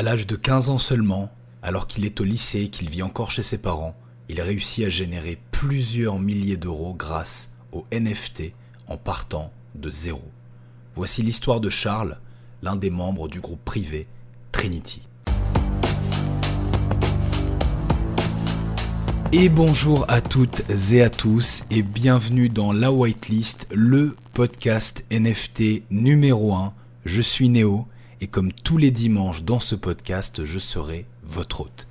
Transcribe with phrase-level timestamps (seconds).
[0.00, 1.30] À l'âge de 15 ans seulement,
[1.62, 3.94] alors qu'il est au lycée et qu'il vit encore chez ses parents,
[4.30, 8.54] il réussit à générer plusieurs milliers d'euros grâce aux NFT
[8.86, 10.24] en partant de zéro.
[10.96, 12.16] Voici l'histoire de Charles,
[12.62, 14.08] l'un des membres du groupe privé
[14.52, 15.02] Trinity.
[19.32, 20.62] Et bonjour à toutes
[20.94, 26.72] et à tous et bienvenue dans La Whitelist, le podcast NFT numéro 1.
[27.04, 27.86] Je suis Néo
[28.20, 31.86] et comme tous les dimanches dans ce podcast, je serai votre hôte.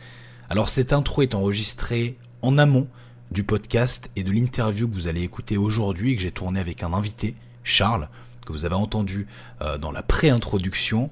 [0.49, 2.87] Alors cette intro est enregistrée en amont
[3.31, 6.93] du podcast et de l'interview que vous allez écouter aujourd'hui que j'ai tourné avec un
[6.93, 8.09] invité, Charles,
[8.45, 9.27] que vous avez entendu
[9.61, 11.09] euh, dans la pré-introduction.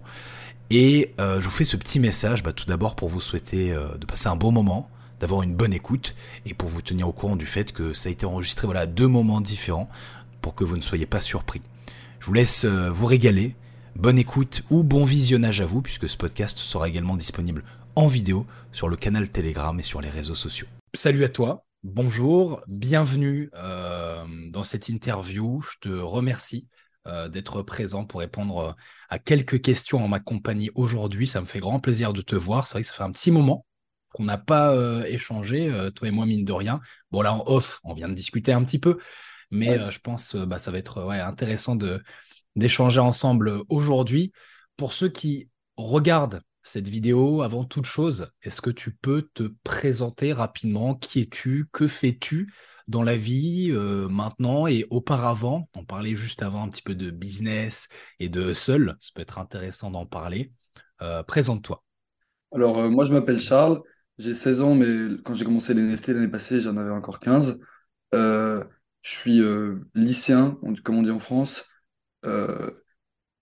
[0.69, 3.95] Et euh, je vous fais ce petit message, bah, tout d'abord pour vous souhaiter euh,
[3.97, 4.89] de passer un bon moment,
[5.19, 8.11] d'avoir une bonne écoute et pour vous tenir au courant du fait que ça a
[8.11, 9.89] été enregistré voilà, deux moments différents
[10.41, 11.61] pour que vous ne soyez pas surpris.
[12.19, 13.55] Je vous laisse vous régaler.
[13.99, 17.63] Bonne écoute ou bon visionnage à vous puisque ce podcast sera également disponible
[17.95, 20.67] en vidéo sur le canal Telegram et sur les réseaux sociaux.
[20.93, 25.61] Salut à toi, bonjour, bienvenue euh, dans cette interview.
[25.61, 26.67] Je te remercie
[27.07, 28.75] euh, d'être présent pour répondre
[29.09, 31.25] à quelques questions en ma compagnie aujourd'hui.
[31.25, 32.67] Ça me fait grand plaisir de te voir.
[32.67, 33.65] C'est vrai que ça fait un petit moment
[34.13, 36.81] qu'on n'a pas euh, échangé, euh, toi et moi, mine de rien.
[37.09, 38.99] Bon, là, en off, on vient de discuter un petit peu,
[39.49, 42.03] mais euh, je pense que bah, ça va être ouais, intéressant de,
[42.57, 44.33] d'échanger ensemble aujourd'hui.
[44.75, 50.33] Pour ceux qui regardent cette vidéo, avant toute chose, est-ce que tu peux te présenter
[50.33, 50.95] rapidement?
[50.95, 51.69] Qui es-tu?
[51.71, 52.53] Que fais-tu
[52.89, 54.67] dans la vie maintenant?
[54.67, 57.87] Et auparavant On parlait juste avant un petit peu de business
[58.19, 58.97] et de seul.
[58.99, 60.51] Ça peut être intéressant d'en parler.
[61.25, 61.83] présente-toi.
[62.51, 63.81] Alors, moi, je m'appelle Charles.
[64.17, 67.59] J'ai 16 ans, mais quand j'ai commencé les l'année passée, j'en avais encore 15.
[68.15, 68.63] Euh,
[69.01, 71.65] je suis euh, lycéen, comme on dit en France,
[72.27, 72.69] euh,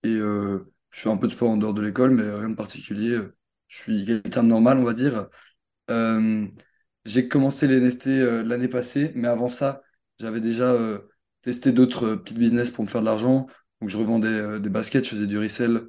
[0.04, 3.20] et je fais un peu de sport en dehors de l'école, mais rien de particulier.
[3.68, 5.28] Je suis quelqu'un de normal, on va dire.
[7.06, 8.06] j'ai commencé les NFT
[8.46, 9.82] l'année passée, mais avant ça,
[10.20, 10.76] j'avais déjà
[11.42, 13.48] testé d'autres petits business pour me faire de l'argent.
[13.82, 15.88] Donc, je revendais des baskets, je faisais du resell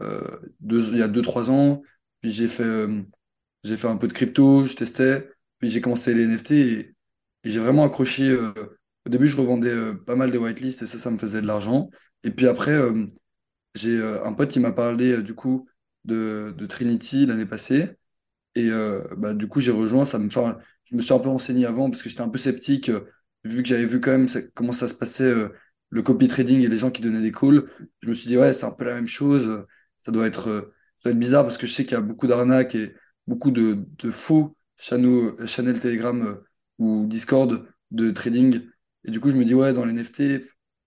[0.00, 1.82] il y a 2-3 ans.
[2.20, 2.86] Puis j'ai fait
[3.64, 5.28] j'ai fait un peu de crypto, je testais,
[5.58, 6.94] puis j'ai commencé les NFT et,
[7.44, 8.36] j'ai vraiment accroché.
[9.08, 11.42] Euh, au début, je revendais euh, pas mal des whitelists et ça, ça me faisait
[11.42, 11.90] de l'argent.
[12.24, 13.06] Et puis après, euh,
[13.74, 15.68] j'ai un pote qui m'a parlé du coup
[16.04, 17.96] de, Trinity l'année passée.
[18.54, 18.70] Et
[19.16, 20.04] bah, du coup, j'ai rejoint.
[20.04, 22.90] Ça me, je me suis un peu renseigné avant parce que j'étais un peu sceptique,
[23.44, 25.32] vu que j'avais vu quand même comment ça se passait,
[25.90, 27.64] le copy trading et les gens qui donnaient des calls.
[28.02, 29.64] Je me suis dit, ouais, c'est un peu la même chose.
[29.98, 30.72] Ça doit être,
[31.06, 32.94] bizarre parce que je sais qu'il y a beaucoup d'arnaques et
[33.28, 36.34] beaucoup de, faux channels, channel Telegram euh,
[36.78, 38.62] ou Discord de trading.
[39.04, 40.20] Et du coup, je me dis, ouais, dans les NFT,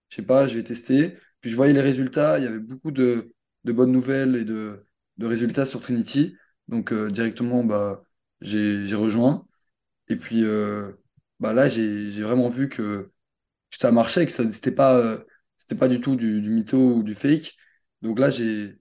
[0.10, 1.18] je sais pas, je vais tester.
[1.42, 3.34] Puis je voyais les résultats, il y avait beaucoup de,
[3.66, 4.86] bonnes nouvelles et de,
[5.20, 6.36] résultats sur Trinity.
[6.68, 8.04] Donc euh, directement, bah,
[8.42, 9.48] j'ai rejoint.
[10.10, 10.94] Et puis euh,
[11.40, 13.12] bah, là, j'ai vraiment vu que,
[13.72, 15.24] ça marchait, que ce n'était pas,
[15.58, 17.56] c'était pas du tout du, mytho ou du fake.
[18.02, 18.80] Donc là, j'ai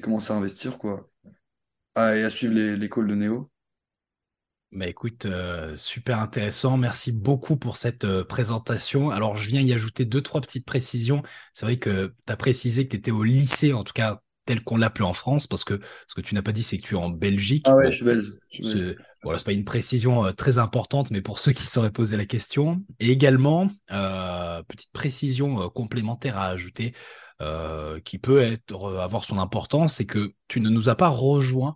[0.00, 1.12] commencé à investir, quoi
[1.94, 3.51] à, et à suivre les, calls de Néo.
[4.72, 6.78] Bah écoute, euh, super intéressant.
[6.78, 9.10] Merci beaucoup pour cette euh, présentation.
[9.10, 11.22] Alors, je viens y ajouter deux, trois petites précisions.
[11.52, 14.64] C'est vrai que tu as précisé que tu étais au lycée, en tout cas tel
[14.64, 15.78] qu'on l'appelait en France, parce que
[16.08, 17.66] ce que tu n'as pas dit, c'est que tu es en Belgique.
[17.68, 18.32] Ah ouais, je suis belge.
[18.48, 22.16] Ce Voilà, c'est pas une précision euh, très importante, mais pour ceux qui sauraient poser
[22.16, 22.82] la question.
[22.98, 26.94] Et également, petite précision complémentaire à ajouter,
[28.04, 31.74] qui peut être, avoir son importance, c'est que tu ne nous as pas rejoint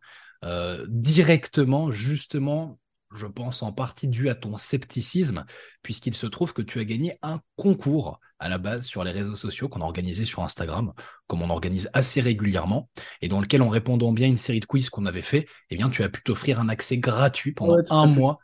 [0.88, 2.78] directement, justement,
[3.16, 5.44] je pense en partie dû à ton scepticisme,
[5.82, 9.34] puisqu'il se trouve que tu as gagné un concours à la base sur les réseaux
[9.34, 10.92] sociaux qu'on a organisé sur Instagram,
[11.26, 12.90] comme on organise assez régulièrement,
[13.22, 15.76] et dans lequel, en répondant bien à une série de quiz qu'on avait fait, eh
[15.76, 18.38] bien, tu as pu t'offrir un accès gratuit pendant un mois.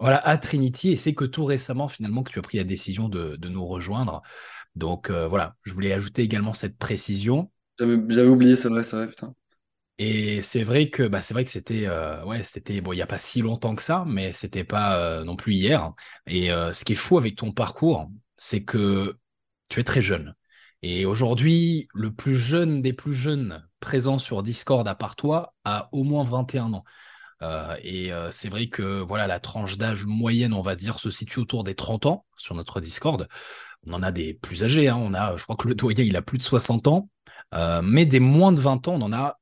[0.00, 3.08] Voilà, à Trinity, et c'est que tout récemment, finalement, que tu as pris la décision
[3.08, 4.22] de, de nous rejoindre.
[4.74, 7.50] Donc euh, voilà, je voulais ajouter également cette précision.
[7.78, 9.34] J'avais oublié, c'est vrai, c'est vrai, putain.
[9.98, 13.02] Et c'est vrai que bah, c'est vrai que c'était euh, ouais c'était bon il y
[13.02, 15.92] a pas si longtemps que ça mais c'était pas euh, non plus hier.
[16.26, 19.16] Et ce qui est fou avec ton parcours c'est que
[19.68, 20.34] tu es très jeune.
[20.82, 25.88] Et aujourd'hui le plus jeune des plus jeunes présents sur Discord à part toi a
[25.92, 26.84] au moins 21 ans.
[27.82, 31.64] Et c'est vrai que voilà la tranche d'âge moyenne on va dire se situe autour
[31.64, 33.28] des 30 ans sur notre Discord.
[33.86, 34.96] On en a des plus âgés, hein.
[35.00, 37.08] on a, je crois que le doyen, il a plus de 60 ans,
[37.54, 39.40] euh, mais des moins de 20 ans, on n'en a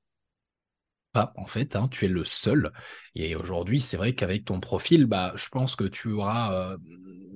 [1.13, 1.89] pas, en fait, hein.
[1.89, 2.73] tu es le seul.
[3.15, 6.77] Et aujourd'hui, c'est vrai qu'avec ton profil, bah, je pense que tu auras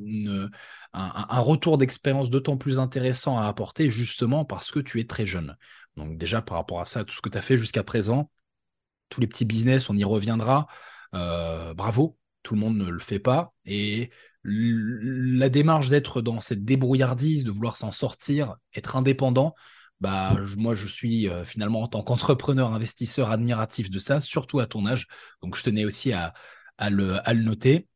[0.06, 0.48] euh,
[0.92, 5.56] un, retour d'expérience d'autant plus intéressant à apporter, justement parce que tu es très jeune.
[5.96, 8.30] Donc déjà, par rapport à ça, tout ce que tu as fait jusqu'à présent,
[9.08, 10.66] tous les petits business, on y reviendra.
[11.12, 13.54] bravo, tout le monde ne le fait pas.
[13.64, 14.10] Et
[14.44, 19.54] la démarche d'être dans cette débrouillardise, de vouloir s'en sortir, être indépendant,
[20.00, 24.86] bah, moi, je suis finalement en tant qu'entrepreneur, investisseur admiratif de ça, surtout à ton
[24.86, 25.06] âge.
[25.42, 26.34] Donc, je tenais aussi à,
[26.90, 27.88] le, noter.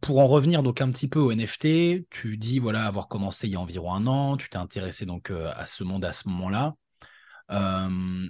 [0.00, 3.52] pour en revenir donc un petit peu au NFT, tu dis voilà avoir commencé il
[3.52, 6.74] y a environ un an, tu t'es intéressé donc à ce monde à ce moment-là.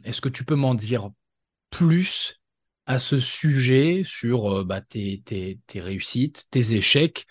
[0.05, 1.11] Est-ce que tu peux m'en dire
[1.70, 2.40] plus
[2.87, 5.25] à ce sujet sur bah, tes,
[5.75, 7.26] réussites, tes échecs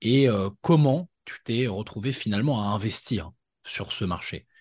[0.00, 0.28] et
[0.62, 3.30] comment tu t'es retrouvé finalement à investir
[3.64, 4.46] sur ce marché?
[4.46, 4.53] euh,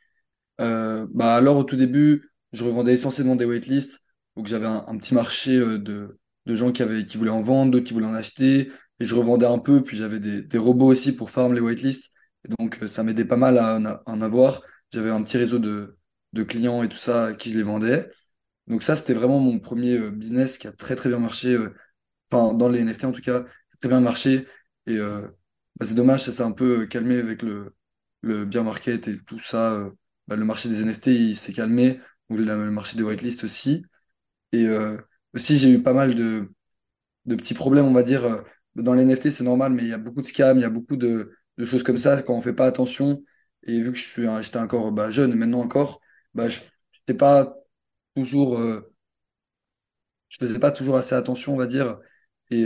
[0.58, 4.00] bah alors au tout début, je revendais essentiellement des waitlists.
[4.36, 7.72] Donc j'avais un, petit marché euh, de, de gens qui, avaient, qui voulaient en vendre,
[7.72, 8.72] d'autres qui voulaient en acheter.
[9.00, 9.84] Et je revendais un peu.
[9.84, 12.12] Puis j'avais des, des robots aussi pour farm les waitlists.
[12.46, 14.62] Et donc euh, ça m'aidait pas mal à, en avoir.
[14.92, 15.98] J'avais un petit réseau de,
[16.34, 18.10] de clients et tout ça à qui je les vendais.
[18.68, 21.58] Donc ça, c'était vraiment mon premier business qui a très très bien marché.
[22.32, 23.46] Enfin, dans les NFT en tout cas,
[23.82, 24.48] très bien marché.
[24.88, 27.76] Et bah, c'est dommage, ça s'est un peu calmé avec le,
[28.22, 29.92] le bear market et tout ça.
[30.28, 32.00] Bah, le marché des NFT il s'est calmé,
[32.30, 33.86] ou le marché des whitelist aussi.
[34.54, 34.98] Et euh,
[35.34, 36.52] aussi, j'ai eu pas mal de,
[37.26, 38.26] de, petits problèmes, on va dire.
[38.26, 38.42] Euh,
[38.76, 40.70] dans les NFT, c'est normal, mais il y a beaucoup de scams, il y a
[40.70, 43.24] beaucoup de, de choses comme ça quand on ne fait pas attention.
[43.64, 46.02] Et vu que j'étais encore bah, jeune, maintenant encore,
[46.34, 46.60] bah, je
[47.00, 47.56] n'étais pas
[48.16, 48.60] toujours.
[48.60, 48.94] Euh,
[50.30, 52.00] je faisais pas toujours assez attention, on va dire.
[52.52, 52.66] Et,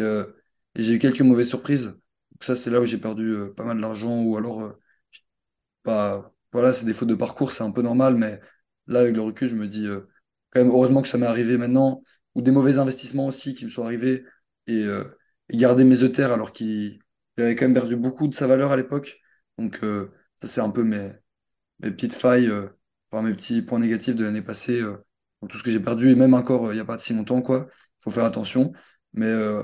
[0.75, 1.85] j'ai eu quelques mauvaises surprises.
[2.31, 4.75] Donc ça, c'est là où j'ai perdu pas mal d'argent, ou alors
[5.83, 8.39] pas voilà, c'est des fautes de parcours, c'est un peu normal, mais
[8.87, 10.01] là, avec le recul, je me dis euh,
[10.51, 12.03] quand même heureusement que ça m'est arrivé maintenant,
[12.35, 14.25] ou des mauvais investissements aussi qui me sont arrivés,
[14.67, 15.03] et, euh,
[15.51, 16.99] garder mes ETH alors qu'il
[17.37, 19.19] avait quand même perdu beaucoup de sa valeur à l'époque.
[19.57, 21.11] Donc, euh, ça, c'est un peu mes,
[21.79, 22.51] mes petites failles,
[23.11, 24.81] enfin, mes petits points négatifs de l'année passée,
[25.49, 27.67] tout ce que j'ai perdu, et même encore il n'y a pas si longtemps, quoi.
[27.71, 28.73] Il faut faire attention.
[29.13, 29.63] Mais en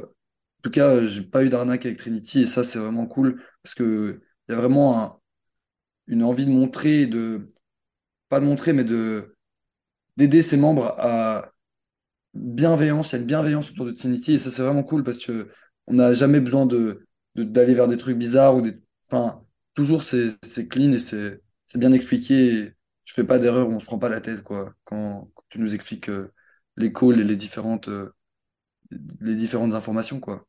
[0.63, 4.21] tout cas, j'ai pas eu d'arnaque avec Trinity, et ça, c'est vraiment cool, parce qu'il
[4.49, 5.19] y a vraiment un
[6.07, 7.51] une envie de montrer, de
[8.29, 9.35] pas de montrer, mais de
[10.17, 11.51] d'aider ses membres à
[12.33, 15.19] bienveillance, il y a une bienveillance autour de Trinity et ça c'est vraiment cool parce
[15.19, 15.49] que
[15.87, 17.05] on n'a jamais besoin de
[17.35, 20.37] d'aller vers des trucs bizarres ou des enfin toujours c'est
[20.69, 21.41] clean et c'est
[21.75, 22.73] bien expliqué et
[23.03, 26.09] je fais pas d'erreur, on se prend pas la tête quoi quand, tu nous expliques
[26.09, 26.31] euh,
[26.77, 28.13] les calls et les différentes euh,
[29.19, 30.47] les différentes informations quoi.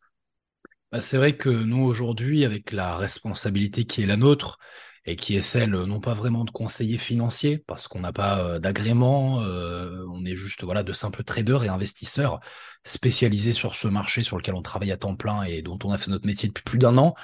[0.93, 4.59] Bah, c'est vrai que nous aujourd'hui avec la responsabilité qui est la nôtre
[5.06, 8.41] et qui est celle euh, non pas vraiment de conseiller financier parce qu'on n'a pas
[8.41, 12.41] euh, d'agrément, euh, on est juste voilà de simples traders et investisseurs
[12.85, 15.99] spécialisés sur ce marché sur lequel on travaille à temps plein et dont on a
[15.99, 17.15] fait notre métier depuis plus d'un an,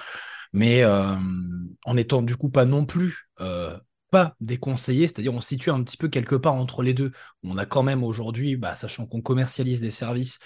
[0.53, 3.29] mais en étant du coup pas non plus
[4.11, 7.13] pas des conseillers, c'est-à-dire on se situe un petit peu quelque part entre les deux.
[7.45, 10.39] On a quand même aujourd'hui, bah, sachant qu'on commercialise des services,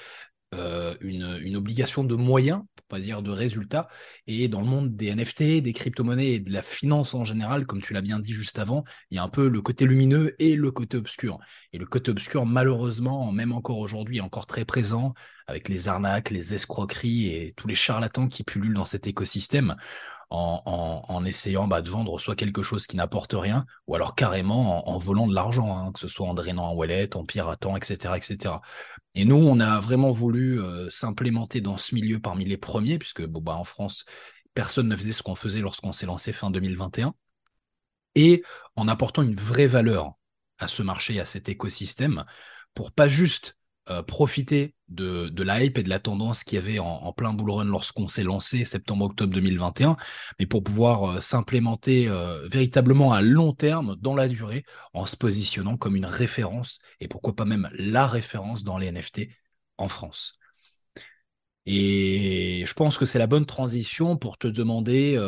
[0.58, 3.88] euh, une, obligation de moyens, pour pas dire de résultats.
[4.26, 7.80] Et dans le monde des NFT, des crypto-monnaies et de la finance en général, comme
[7.80, 10.56] tu l'as bien dit juste avant, il y a un peu le côté lumineux et
[10.56, 11.38] le côté obscur.
[11.72, 15.14] Et le côté obscur, malheureusement, même encore aujourd'hui, est encore très présent
[15.46, 19.76] avec les arnaques, les escroqueries et tous les charlatans qui pullulent dans cet écosystème.
[20.30, 24.98] En, essayant bah, de vendre soit quelque chose qui n'apporte rien, ou alors carrément en,
[24.98, 28.16] volant de l'argent, hein, que ce soit en drainant un wallet, en piratant, etc.
[28.16, 28.54] etc.
[29.14, 33.24] Et nous, on a vraiment voulu euh, s'implémenter dans ce milieu parmi les premiers, puisque
[33.24, 34.04] bon, bah, en France,
[34.54, 37.14] personne ne faisait ce qu'on faisait lorsqu'on s'est lancé fin 2021,
[38.16, 38.42] et
[38.76, 40.14] en apportant une vraie valeur
[40.58, 42.24] à ce marché, à cet écosystème,
[42.74, 43.56] pour pas juste
[43.90, 47.50] euh, profiter de, la hype et de la tendance qu'il y avait en, plein bull
[47.50, 49.96] run lorsqu'on s'est lancé septembre-octobre 2021,
[50.38, 55.16] mais pour pouvoir euh, s'implémenter euh, véritablement à long terme dans la durée en se
[55.16, 59.28] positionnant comme une référence et pourquoi pas même la référence dans les NFT
[59.78, 60.38] en France.
[61.66, 65.18] Et je pense que c'est la bonne transition pour te demander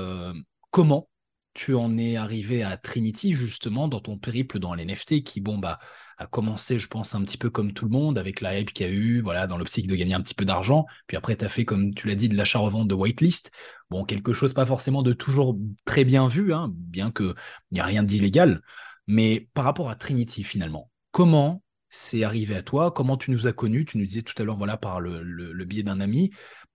[0.70, 1.08] comment
[1.56, 5.56] tu en es arrivé à Trinity justement dans ton périple dans les NFT qui bon
[5.56, 5.78] bah
[6.18, 8.86] a commencé je pense un petit peu comme tout le monde avec la hype qu'il
[8.86, 10.84] y a eu voilà dans l'optique de gagner un petit peu d'argent.
[11.06, 13.52] Puis après tu as fait comme tu l'as dit de l'achat revente de whitelist.
[13.88, 17.34] Bon quelque chose pas forcément de toujours très bien vu hein, bien que
[17.70, 18.60] il n'y a rien d'illégal.
[19.06, 22.90] Mais par rapport à Trinity finalement comment c'est arrivé à toi?
[22.90, 23.86] Comment tu nous as connus?
[23.86, 26.32] Tu nous disais tout à l'heure voilà par le, biais d'un ami.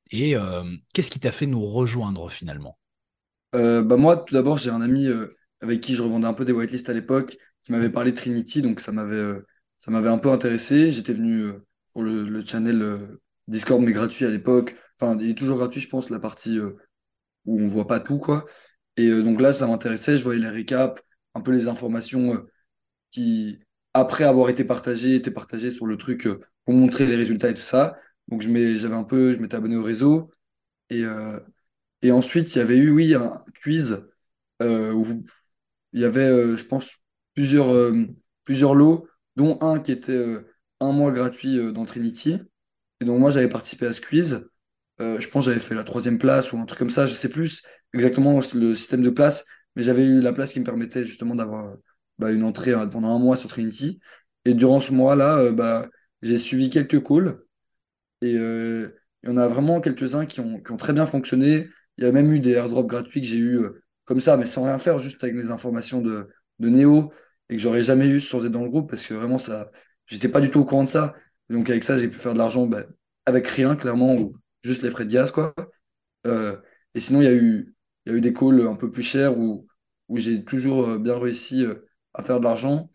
[0.09, 0.63] Et euh,
[0.95, 2.79] qu'est-ce qui t'a fait nous rejoindre finalement?
[3.55, 6.45] Euh, bah moi, tout d'abord, j'ai un ami euh, avec qui je revendais un peu
[6.45, 9.45] des whitelists à l'époque qui m'avait parlé de Trinity, donc ça m'avait euh,
[9.77, 10.91] ça m'avait un peu intéressé.
[10.91, 11.51] J'étais venu
[11.93, 13.17] pour le, le channel
[13.47, 14.75] Discord, mais gratuit à l'époque.
[14.99, 16.59] Enfin, il est toujours gratuit, je pense, la partie
[17.45, 18.45] où on voit pas tout, quoi.
[18.97, 20.17] Et donc là, ça m'intéressait.
[20.17, 21.01] Je voyais les récaps,
[21.33, 22.45] un peu les informations
[23.11, 23.59] qui,
[23.93, 26.27] après avoir été partagées, étaient partagées sur le truc
[26.65, 27.95] pour montrer les résultats et tout ça.
[28.27, 30.31] Donc, j'avais un peu, je m'étais abonné au réseau.
[30.91, 31.03] Et,
[32.01, 33.31] et ensuite, il y avait eu, oui, un
[33.61, 34.01] quiz
[34.61, 35.23] où
[35.93, 36.95] il y avait, je pense,
[37.33, 37.93] plusieurs,
[38.43, 40.37] plusieurs lots, dont un qui était
[40.79, 42.37] un mois gratuit dans Trinity.
[42.99, 44.47] Et donc, moi, j'avais participé à ce quiz.
[44.99, 47.63] je pense j'avais fait la troisième place ou un truc comme ça, je sais plus
[47.93, 51.75] exactement le système de place, mais j'avais eu la place qui me permettait justement d'avoir
[52.19, 53.99] bah, une entrée pendant un mois sur Trinity.
[54.45, 55.89] Et durant ce mois-là, euh, bah,
[56.21, 57.39] j'ai suivi quelques calls.
[58.21, 58.89] Et euh,
[59.23, 61.69] il y en a vraiment quelques-uns qui ont, très bien fonctionné.
[62.01, 64.45] Il y a même eu des airdrops gratuits que j'ai eu euh, comme ça, mais
[64.45, 66.27] sans rien faire, juste avec les informations de,
[66.59, 67.13] de Néo
[67.49, 69.71] et que j'aurais jamais eu sans être dans le groupe parce que vraiment, ça,
[70.05, 71.13] j'étais pas du tout au courant de ça.
[71.49, 72.83] donc avec ça, j'ai pu faire de l'argent bah,
[73.25, 75.53] avec rien, clairement, ou juste les frais de gaz, quoi.
[76.25, 77.73] et sinon, il y a eu,
[78.05, 79.67] il y a eu des calls un peu plus chers où,
[80.09, 81.65] où j'ai toujours bien réussi
[82.13, 82.89] à faire de l'argent.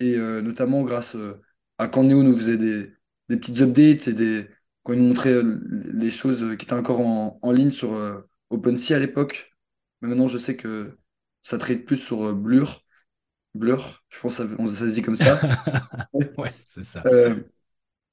[0.00, 1.40] Et euh, notamment grâce euh,
[1.78, 2.92] à quand Neo nous faisait des,
[3.28, 4.48] des petites updates et des,
[4.82, 5.60] quand il nous montrait euh,
[5.92, 7.94] les choses qui étaient encore en, en ligne sur
[8.50, 9.52] OpenSea à l'époque.
[10.00, 10.98] Mais maintenant, je sais que
[11.42, 12.80] ça trade plus sur Blur.
[13.54, 15.40] Blur, je pense que ça, ça se dit comme ça.
[16.12, 17.02] ouais, c'est ça.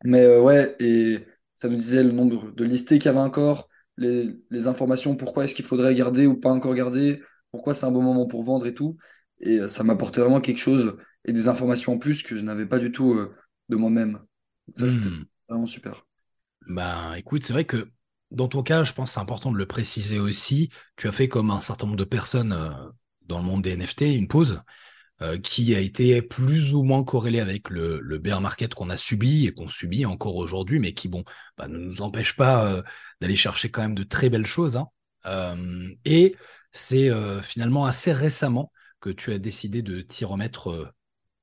[0.03, 4.29] mais ouais, et ça nous disait le nombre de listés qu'il y avait encore, les,
[4.50, 8.01] les informations, pourquoi est-ce qu'il faudrait garder ou pas encore garder, pourquoi c'est un bon
[8.01, 8.98] moment pour vendre et tout.
[9.39, 12.79] Et ça m'apportait vraiment quelque chose et des informations en plus que je n'avais pas
[12.79, 13.36] du tout euh,
[13.70, 14.20] de moi-même.
[14.75, 15.25] Ça, c'était hmm.
[15.50, 16.06] vraiment super.
[16.67, 17.88] Ben, écoute, c'est vrai que
[18.31, 20.69] dans ton cas, je pense que c'est important de le préciser aussi.
[20.96, 22.72] Tu as fait comme un certain nombre de personnes euh,
[23.24, 24.62] dans le monde des NFT, une pause
[25.22, 29.48] euh, qui a été plus ou moins corrélée avec le, bear market qu'on a subi
[29.48, 31.24] et qu'on subit encore aujourd'hui, mais qui, bon,
[31.57, 32.84] bah, ne nous empêche pas
[33.22, 34.77] d'aller chercher quand même de très belles choses.
[34.77, 35.57] Hein.
[36.05, 36.36] et
[36.72, 37.10] c'est
[37.41, 40.93] finalement assez récemment que tu as décidé de t'y remettre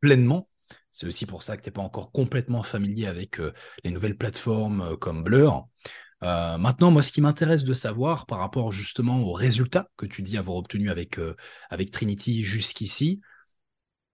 [0.00, 0.49] pleinement.
[0.95, 4.17] C'est aussi pour ça que tu n'es pas encore complètement familier avec euh, les nouvelles
[4.17, 5.67] plateformes euh, comme Blur.
[6.25, 10.23] Euh, maintenant, moi, ce qui m'intéresse de savoir par rapport justement aux résultats que tu
[10.23, 11.21] dis avoir obtenus avec,
[11.71, 13.21] avec Trinity jusqu'ici,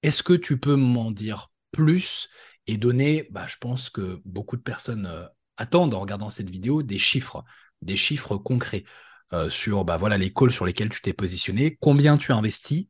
[0.02, 2.28] est-ce que tu peux m'en dire plus
[2.66, 6.98] et donner, bah, je pense que beaucoup de personnes attendent en regardant cette vidéo, des
[6.98, 7.44] chiffres,
[7.80, 8.84] des chiffres concrets
[9.48, 12.88] sur bah, voilà, les calls sur lesquels tu t'es positionné, combien tu as investi,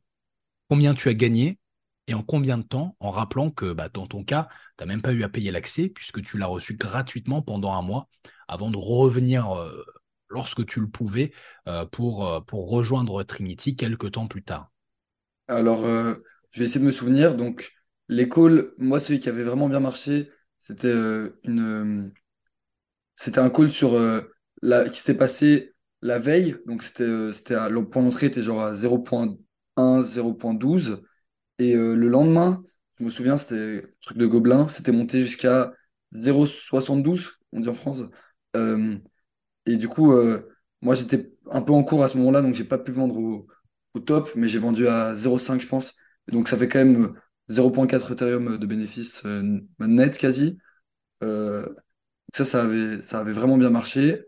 [0.67, 1.59] combien tu as gagné
[2.07, 5.01] et en combien de temps, en rappelant que bah, dans ton cas, tu n'as même
[5.01, 8.09] pas eu à payer l'accès puisque tu l'as reçu gratuitement pendant un mois
[8.47, 9.83] avant de revenir euh,
[10.29, 11.31] lorsque tu le pouvais
[11.67, 14.71] euh, pour, euh, pour rejoindre Trinity quelques temps plus tard.
[15.47, 17.35] Alors, je vais essayer de me souvenir.
[17.35, 17.73] Donc,
[18.07, 20.93] l'école, moi, celui qui avait vraiment bien marché, c'était
[21.43, 22.13] une,
[23.15, 23.99] c'était un call sur
[24.61, 26.55] la, qui s'était passé la veille.
[26.67, 29.37] Donc, c'était, c'était le point d'entrée était genre à 0.1,
[29.77, 31.01] 0.12.
[31.61, 32.63] Et euh, le lendemain,
[32.97, 35.71] je me souviens, c'était un truc de gobelin, c'était monté jusqu'à
[36.11, 38.03] 0,72, on dit en France.
[38.55, 38.97] Euh,
[39.67, 40.41] et du coup, euh,
[40.81, 43.47] moi, j'étais un peu en cours à ce moment-là, donc j'ai pas pu vendre au,
[43.99, 45.93] top, mais j'ai vendu à 0,5, je pense.
[46.29, 47.13] donc ça fait quand même
[47.49, 49.23] 0,4 Ethereum de bénéfices
[49.79, 50.57] net quasi.
[51.21, 54.25] ça, ça avait, ça avait vraiment bien marché.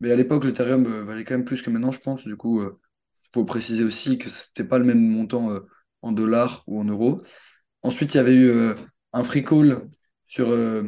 [0.00, 2.24] Mais à l'époque, l'Ethereum valait quand même plus que maintenant, je pense.
[2.26, 2.70] Du coup, il
[3.32, 5.50] faut préciser aussi que c'était pas le même montant
[6.02, 7.22] en dollars ou en euros.
[7.82, 8.74] Ensuite, il y avait eu euh,
[9.12, 9.88] un free call
[10.24, 10.84] sur euh,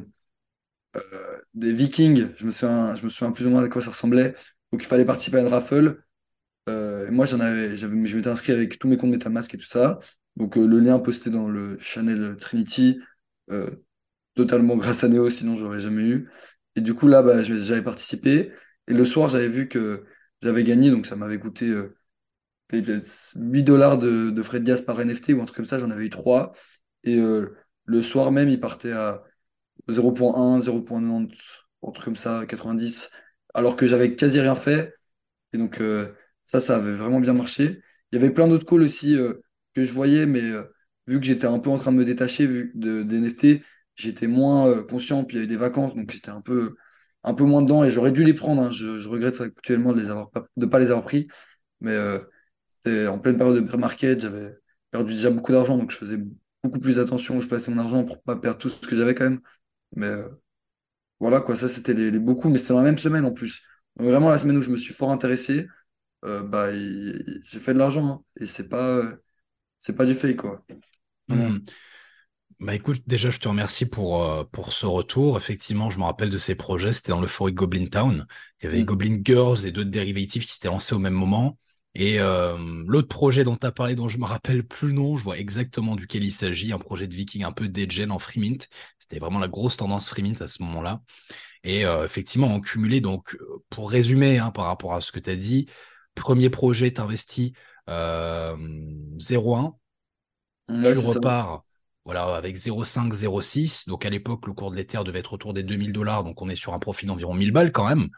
[0.96, 2.28] euh, des Vikings.
[2.36, 4.34] Je me, souviens, je me souviens plus ou moins de quoi ça ressemblait.
[4.72, 6.02] Donc, il fallait participer à une raffle.
[6.68, 9.98] et moi, j'en avais, je m'étais inscrit avec tous mes comptes MetaMask et tout ça.
[10.36, 13.00] Donc, le lien posté dans le channel Trinity,
[14.34, 16.28] totalement grâce à Neo, sinon j'aurais jamais eu.
[16.76, 18.52] Et du coup, là, bah, j'avais participé.
[18.88, 20.04] Et le soir, j'avais vu que
[20.42, 21.72] j'avais gagné, donc ça m'avait coûté
[22.80, 26.06] 8 dollars de, frais de gaz par NFT ou un truc comme ça, j'en avais
[26.06, 26.52] eu 3.
[27.04, 29.22] Et euh, le soir même, il partait à
[29.88, 33.10] 0.1, 0.90, un truc comme ça, 90,
[33.54, 34.94] alors que j'avais quasi rien fait.
[35.52, 36.12] Et donc, euh,
[36.44, 37.82] ça, ça avait vraiment bien marché.
[38.12, 39.34] Il y avait plein d'autres calls aussi euh,
[39.74, 40.42] que je voyais, mais
[41.06, 43.62] vu que j'étais un peu en train de me détacher vu de, des NFT,
[43.96, 45.24] j'étais moins conscient.
[45.24, 46.76] Puis il y avait des vacances, donc j'étais un peu,
[47.24, 48.62] un peu moins dedans et j'aurais dû les prendre.
[48.62, 48.70] Hein.
[48.70, 50.02] Je, regrette actuellement de
[50.56, 51.28] ne pas les avoir pris.
[51.80, 51.96] Mais
[52.84, 54.56] c'était en pleine période de pré-market, j'avais
[54.90, 56.18] perdu déjà beaucoup d'argent, donc je faisais
[56.62, 59.14] beaucoup plus attention où je plaçais mon argent pour pas perdre tout ce que j'avais
[59.14, 59.40] quand même.
[59.96, 60.28] Mais euh,
[61.20, 63.62] voilà, quoi, ça c'était les, beaucoup, mais c'était dans la même semaine en plus.
[63.96, 65.66] Donc, vraiment, la semaine où je me suis fort intéressé,
[66.24, 68.22] euh, bah, j'ai fait de l'argent, hein.
[68.40, 69.02] et c'est pas,
[69.78, 70.64] c'est pas du fake, quoi.
[71.28, 71.58] Hmm.
[72.60, 75.36] Bah écoute, déjà je te remercie pour, euh, pour ce retour.
[75.36, 78.26] Effectivement, je me rappelle de ces projets, c'était dans le forêt Goblin Town.
[78.60, 78.86] Il y avait hmm.
[78.86, 81.58] Goblin Girls et d'autres dérivatives qui s'étaient lancés au même moment.
[81.94, 85.16] Et euh, l'autre projet dont tu as parlé, dont je me rappelle plus le nom,
[85.16, 88.40] je vois exactement duquel il s'agit, un projet de viking un peu degen en free
[88.40, 88.68] mint.
[88.98, 91.02] C'était vraiment la grosse tendance free mint à ce moment-là.
[91.62, 93.36] Et euh, effectivement, en cumulé, donc
[93.70, 95.66] pour résumer hein, par rapport à ce que tu as dit,
[96.14, 97.52] premier projet, tu investis
[97.88, 98.56] euh,
[99.18, 99.74] 0,1,
[100.68, 101.64] tu repars
[102.04, 103.88] voilà, avec 0,5, 0,6.
[103.88, 106.48] Donc à l'époque, le cours de l'Ether devait être autour des 2000 dollars, donc on
[106.48, 108.08] est sur un profit d'environ 1000 balles quand même.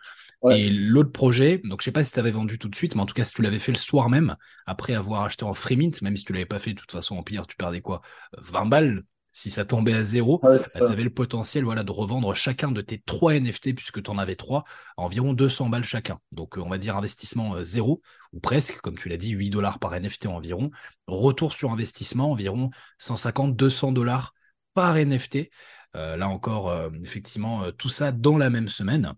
[0.51, 3.03] Et l'autre projet, donc je sais pas si tu avais vendu tout de suite, mais
[3.03, 5.77] en tout cas, si tu l'avais fait le soir même, après avoir acheté en free
[5.77, 8.01] mint, même si tu l'avais pas fait, de toute façon, en pire, tu perdais quoi
[8.39, 9.03] 20 balles
[9.37, 12.81] si ça tombait à zéro, bah, tu avais le potentiel voilà, de revendre chacun de
[12.81, 14.65] tes trois NFT, puisque tu en avais trois,
[14.97, 16.19] à environ 200 balles chacun.
[16.33, 18.01] Donc, euh, on va dire investissement euh, zéro,
[18.33, 20.71] ou presque, comme tu l'as dit, 8 dollars par NFT environ.
[21.07, 24.33] Retour sur investissement, environ 150-200 dollars
[24.73, 25.51] par NFT.
[25.97, 26.75] Euh, là encore,
[27.05, 29.13] effectivement, tout ça dans la même semaine.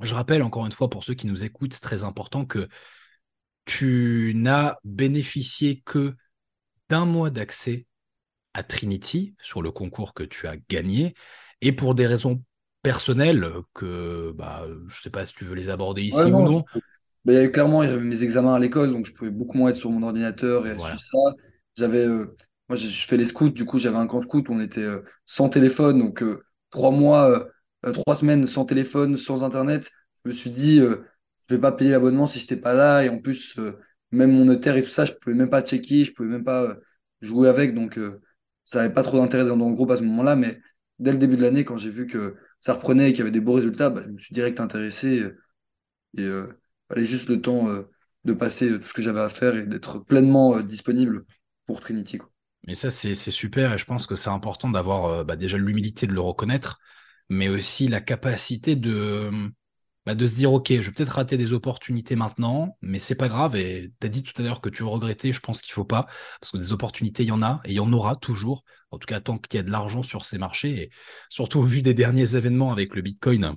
[0.00, 2.68] Je rappelle encore une fois pour ceux qui nous écoutent, c'est très important que
[3.64, 6.14] tu n'as bénéficié que
[6.88, 7.86] d'un mois d'accès
[8.54, 11.14] à Trinity sur le concours que tu as gagné
[11.60, 12.42] et pour des raisons
[12.82, 16.64] personnelles que bah, je ne sais pas si tu veux les aborder ici ou non.
[17.24, 19.56] Bah, il y clairement, il y avait mes examens à l'école, donc je pouvais beaucoup
[19.56, 21.18] moins être sur mon ordinateur et suivre ça.
[21.76, 22.36] J'avais, euh,
[22.68, 25.02] moi, je fais les scouts, du coup, j'avais un camp scout où on était euh,
[25.24, 27.46] sans téléphone, donc euh, trois mois
[27.90, 29.90] trois semaines sans téléphone, sans internet,
[30.24, 31.04] je me suis dit, euh,
[31.48, 33.04] je vais pas payer l'abonnement si je n'étais pas là.
[33.04, 33.78] Et en plus, euh,
[34.12, 36.76] même mon Ether et tout ça, je pouvais même pas checker, je pouvais même pas
[37.20, 37.74] jouer avec.
[37.74, 37.98] Donc,
[38.64, 40.36] ça n'avait pas trop d'intérêt dans le groupe à ce moment-là.
[40.36, 40.60] Mais
[40.98, 43.30] dès le début de l'année, quand j'ai vu que ça reprenait et qu'il y avait
[43.30, 45.26] des beaux résultats, bah, je me suis direct intéressé.
[46.16, 46.46] Et il
[46.88, 47.68] fallait juste le temps
[48.24, 51.24] de passer tout ce que j'avais à faire et d'être pleinement disponible
[51.66, 52.18] pour Trinity.
[52.66, 56.12] Mais ça, c'est super et je pense que c'est important d'avoir bah, déjà l'humilité de
[56.12, 56.78] le reconnaître
[57.32, 59.30] mais aussi la capacité de,
[60.06, 63.28] bah, de se dire ok, je vais peut-être rater des opportunités maintenant, mais c'est pas
[63.28, 63.56] grave.
[63.56, 66.06] Et tu as dit tout à l'heure que tu regrettais, je pense qu'il faut pas,
[66.40, 68.98] parce que des opportunités, il y en a et il y en aura toujours, en
[68.98, 70.90] tout cas tant qu'il y a de l'argent sur ces marchés, et
[71.28, 73.56] surtout au vu des derniers événements avec le Bitcoin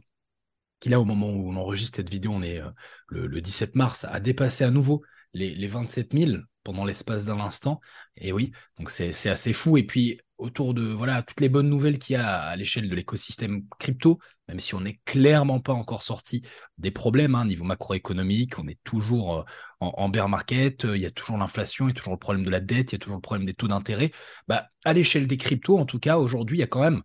[0.79, 2.69] qui là, au moment où on enregistre cette vidéo, on est euh,
[3.07, 6.31] le, 17 mars, a dépassé à nouveau les, les 27 000
[6.63, 7.79] pendant l'espace d'un instant.
[8.17, 9.77] Et oui, donc c'est assez fou.
[9.77, 12.95] Et puis, autour de voilà toutes les bonnes nouvelles qu'il y a à l'échelle de
[12.95, 16.41] l'écosystème crypto, même si on n'est clairement pas encore sorti
[16.77, 19.43] des problèmes hein, niveau macroéconomique, on est toujours euh,
[19.79, 22.43] en, bear market, euh, il y a toujours l'inflation, il y a toujours le problème
[22.43, 24.11] de la dette, il y a toujours le problème des taux d'intérêt.
[24.47, 27.01] Bah, à l'échelle des cryptos, en tout cas, aujourd'hui, il y a quand même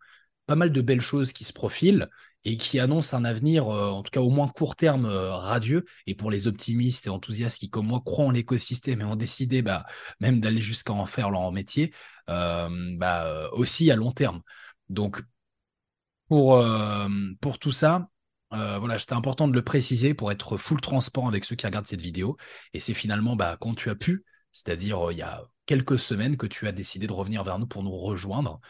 [0.46, 2.08] pas mal de belles choses qui se profilent
[2.44, 5.84] et qui annonce un avenir, euh, en tout cas au moins court terme, euh, radieux.
[6.06, 9.62] Et pour les optimistes et enthousiastes qui, comme moi, croient en l'écosystème et ont décidé
[9.62, 9.86] bah,
[10.20, 11.92] même d'aller jusqu'à en faire leur métier,
[12.28, 14.40] euh, bah, aussi à long terme.
[14.88, 15.22] Donc,
[16.28, 16.64] pour,
[17.40, 18.08] pour tout ça,
[18.50, 22.02] voilà, c'était important de le préciser pour être full transparent avec ceux qui regardent cette
[22.02, 22.36] vidéo.
[22.72, 26.46] Et c'est finalement bah, quand tu as pu, c'est-à-dire il y a quelques semaines que
[26.46, 28.60] tu as décidé de revenir vers nous pour nous rejoindre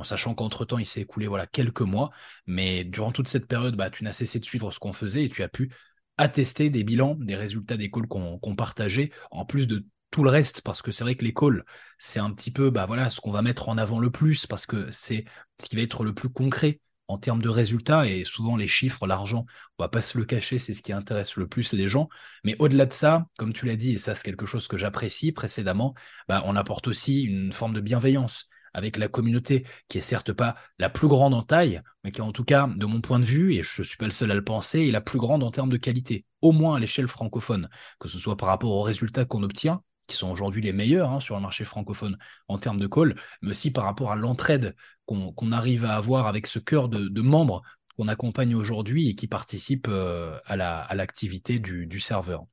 [0.00, 2.10] en sachant qu'entre-temps, il s'est écoulé voilà, quelques mois,
[2.46, 5.28] mais durant toute cette période, bah, tu n'as cessé de suivre ce qu'on faisait et
[5.28, 5.70] tu as pu
[6.16, 10.62] attester des bilans, des résultats des calls qu'on partageait, en plus de tout le reste,
[10.62, 11.64] parce que c'est vrai que les calls,
[11.98, 14.66] c'est un petit peu bah, voilà, ce qu'on va mettre en avant le plus, parce
[14.66, 15.24] que c'est
[15.60, 19.06] ce qui va être le plus concret en termes de résultats, et souvent les chiffres,
[19.06, 19.44] l'argent,
[19.78, 22.08] on va pas se le cacher, c'est ce qui intéresse le plus les gens.
[22.44, 25.32] Mais au-delà de ça, comme tu l'as dit, et ça c'est quelque chose que j'apprécie
[25.32, 25.94] précédemment,
[26.28, 30.54] bah, on apporte aussi une forme de bienveillance avec la communauté, qui est certes pas
[30.78, 33.54] la plus grande en taille, mais qui en tout cas, de mon point de vue,
[33.54, 35.50] et je ne suis pas le seul à le penser, est la plus grande en
[35.50, 39.24] termes de qualité, au moins à l'échelle francophone, que ce soit par rapport aux résultats
[39.24, 42.86] qu'on obtient, qui sont aujourd'hui les meilleurs hein, sur le marché francophone en termes de
[42.86, 44.74] call, mais aussi par rapport à l'entraide
[45.06, 47.62] qu'on arrive à avoir avec ce cœur de, membres
[47.96, 52.46] qu'on accompagne aujourd'hui et qui participent euh, à l'activité du serveur.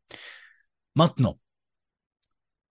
[0.96, 1.40] Maintenant,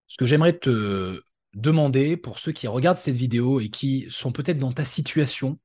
[0.07, 1.21] ce que j'aimerais te,
[1.57, 5.59] demander pour ceux qui regardent cette vidéo et qui sont peut-être dans ta situation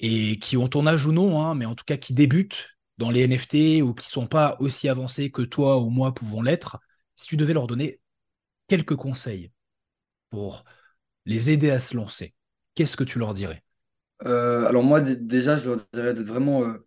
[0.00, 3.10] et qui ont ton âge ou non, hein, mais en tout cas qui débutent dans
[3.10, 6.78] les NFT ou qui sont pas aussi avancés que toi ou moi pouvons l'être,
[7.14, 8.00] si tu devais leur donner
[8.68, 9.52] quelques conseils
[10.30, 10.64] pour
[11.26, 12.34] les aider à se lancer,
[12.74, 13.62] qu'est-ce que tu leur dirais?
[14.24, 16.86] Euh, Alors moi déjà, je leur dirais d'être vraiment, euh,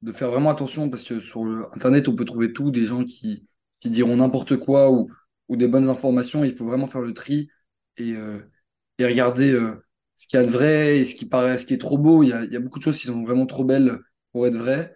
[0.00, 1.42] de faire vraiment attention parce que sur
[1.74, 3.46] Internet, on peut trouver tout, des gens qui,
[3.80, 5.08] qui diront n'importe quoi ou
[5.52, 6.44] ou des bonnes informations.
[6.44, 7.50] Il faut vraiment faire le tri
[7.98, 8.40] et, euh,
[8.98, 9.76] et regarder euh,
[10.16, 12.22] ce qu'il y a de vrai et ce qui paraît, ce qui est trop beau.
[12.22, 13.98] Il y, a, il y a beaucoup de choses qui sont vraiment trop belles
[14.32, 14.94] pour être vraies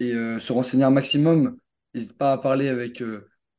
[0.00, 1.58] et euh, se renseigner un maximum.
[1.94, 3.02] N'hésitez pas à parler avec,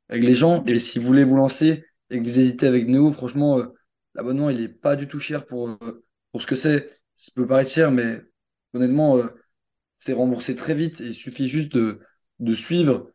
[0.09, 0.63] avec les gens.
[0.65, 3.61] Et si vous voulez vous lancer et que vous hésitez avec Neo, franchement,
[4.15, 5.77] l'abonnement, il n'est pas du tout cher pour,
[6.31, 6.89] pour ce que c'est.
[7.17, 8.21] Ça peut paraître cher, mais
[8.73, 9.17] honnêtement,
[9.97, 11.99] c'est remboursé très vite il suffit juste de,
[12.39, 13.11] de suivre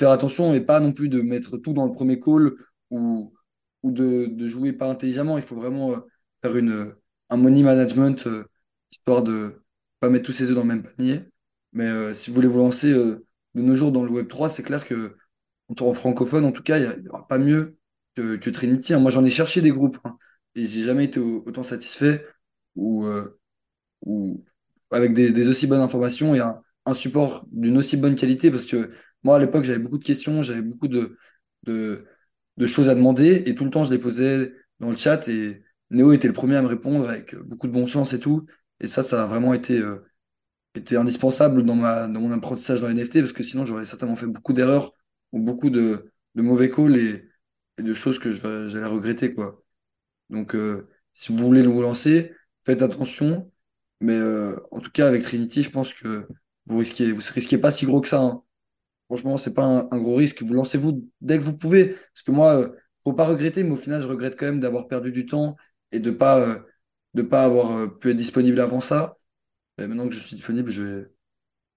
[0.00, 2.54] faire attention et pas non plus de mettre tout dans le premier call
[2.90, 3.34] ou,
[3.82, 5.36] ou de, jouer pas intelligemment.
[5.36, 5.98] Il faut vraiment euh,
[6.42, 6.94] faire une,
[7.28, 8.44] un money management euh,
[8.90, 9.62] histoire de
[10.00, 11.20] pas mettre tous ses œufs dans le même panier.
[11.74, 13.22] Mais euh, si vous voulez vous lancer de
[13.54, 15.16] nos jours dans le Web 3, c'est clair que
[15.68, 17.76] en francophone, en tout cas, il n'y aura pas mieux
[18.16, 18.94] que, Trinity.
[18.94, 18.98] Hein.
[18.98, 20.16] Moi, j'en ai cherché des groupes hein,
[20.56, 22.26] et j'ai jamais été autant satisfait
[22.74, 23.06] ou,
[24.04, 24.44] ou
[24.90, 28.90] avec des, aussi bonnes informations et un support d'une aussi bonne qualité parce que
[29.22, 31.16] moi, à l'époque, j'avais beaucoup de questions, j'avais beaucoup de,
[31.64, 32.06] de,
[32.66, 36.12] choses à demander et tout le temps, je les posais dans le chat et Néo
[36.12, 38.46] était le premier à me répondre avec beaucoup de bon sens et tout.
[38.80, 39.98] Et ça, ça a vraiment été, euh,
[40.74, 44.16] été indispensable dans, ma, dans mon apprentissage dans les NFT parce que sinon, j'aurais certainement
[44.16, 44.92] fait beaucoup d'erreurs
[45.32, 47.28] ou beaucoup de, de mauvais calls et,
[47.78, 49.34] et, de choses que j'allais regretter.
[49.34, 49.62] Quoi.
[50.30, 52.32] Donc, euh, si vous voulez vous lancer,
[52.64, 53.50] faites attention.
[54.00, 56.26] Mais euh, en tout cas, avec Trinity, je pense que
[56.66, 58.20] vous risquez, vous risquez pas si gros que ça.
[58.20, 58.42] Hein.
[59.10, 60.40] Franchement, c'est pas un, gros risque.
[60.40, 61.88] Vous lancez-vous dès que vous pouvez.
[61.88, 62.68] Parce que moi, euh,
[63.02, 65.56] faut pas regretter, mais au final, je regrette quand même d'avoir perdu du temps
[65.90, 69.18] et de pas, euh, pas avoir euh, pu être disponible avant ça.
[69.78, 70.82] Et maintenant que je suis disponible, je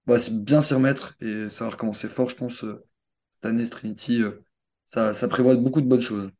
[0.06, 2.28] vais bien s'y remettre et savoir comment c'est fort.
[2.28, 4.22] Je pense cette année, Trinity,
[4.86, 6.30] ça, ça prévoit beaucoup de bonnes choses.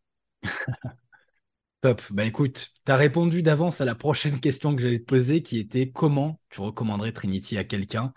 [1.81, 2.03] Top.
[2.13, 5.59] Bah écoute, tu as répondu d'avance à la prochaine question que j'allais te poser qui
[5.59, 8.15] était comment tu recommanderais Trinity à quelqu'un?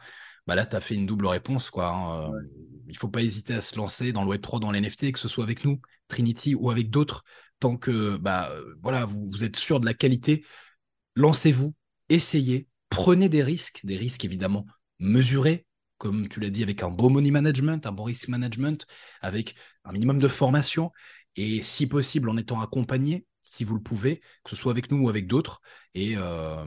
[0.47, 1.69] Bah là, tu as fait une double réponse.
[1.69, 2.31] Quoi, hein.
[2.87, 5.27] Il ne faut pas hésiter à se lancer dans le Web3, dans l'NFT, que ce
[5.27, 7.23] soit avec nous, Trinity ou avec d'autres.
[7.59, 10.45] Tant que bah, voilà, vous, vous êtes sûr de la qualité,
[11.15, 11.73] lancez-vous,
[12.09, 14.65] essayez, prenez des risques, des risques évidemment
[14.99, 15.65] mesurés,
[15.97, 18.85] comme tu l'as dit, avec un bon money management, un bon risk management,
[19.21, 20.91] avec un minimum de formation,
[21.35, 25.05] et si possible en étant accompagné si vous le pouvez, que ce soit avec nous
[25.05, 25.61] ou avec d'autres.
[25.95, 26.65] Et, euh,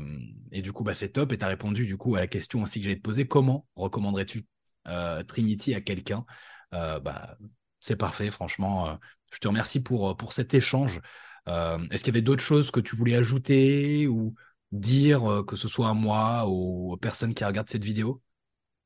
[0.50, 1.30] et, du coup, bah, c'est top.
[1.32, 3.28] Et tu as répondu du coup à la question aussi que j'allais te poser.
[3.28, 4.46] Comment recommanderais-tu
[4.88, 6.24] euh, Trinity à quelqu'un?
[6.72, 7.36] Euh, bah,
[7.80, 8.98] C'est parfait, franchement.
[9.30, 11.00] je te remercie pour, pour cet échange.
[11.46, 14.34] Est-ce qu'il y avait d'autres choses que tu voulais ajouter ou
[14.72, 18.22] dire, que ce soit à moi ou aux personnes qui regardent cette vidéo?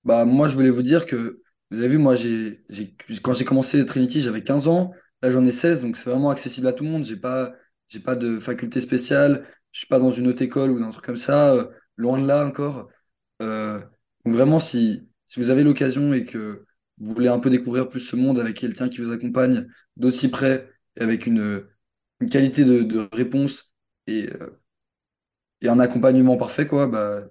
[0.03, 2.65] Bah, Moi, je voulais vous dire que, vous avez vu, moi, j'ai,
[3.23, 4.93] quand j'ai commencé Trinity, j'avais 15 ans.
[5.23, 7.05] Là, j'en ai 16, donc c'est vraiment accessible à tout le monde.
[7.05, 7.55] J'ai pas
[7.89, 11.05] j'ai pas de faculté spéciale, je suis pas dans une haute école ou un truc
[11.05, 11.67] comme ça, euh,
[11.97, 12.89] loin de là encore.
[13.43, 13.81] Euh,
[14.25, 16.65] donc vraiment, si, vous avez l'occasion et que
[16.99, 19.67] vous voulez un peu découvrir plus ce monde avec quelqu'un qui vous accompagne
[19.97, 21.67] d'aussi près et avec une,
[22.31, 23.75] qualité de, réponse
[24.07, 24.61] et, euh,
[25.61, 27.25] et un accompagnement parfait, quoi, bah,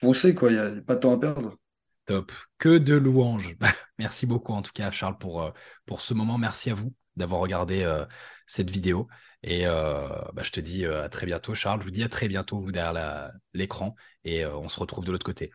[0.00, 1.58] foncez, quoi, il n'y a, pas de temps à perdre.
[2.06, 2.30] Top.
[2.58, 3.56] Que de louanges.
[3.98, 5.52] Merci beaucoup en tout cas, Charles, pour
[6.00, 6.38] ce moment.
[6.38, 8.04] Merci à vous d'avoir regardé euh,
[8.46, 9.08] cette vidéo.
[9.42, 11.80] Et euh, bah, je te dis euh, à très bientôt, Charles.
[11.80, 13.94] Je vous dis à très bientôt, vous derrière l'écran.
[14.24, 15.50] Et on se retrouve de l'autre côté.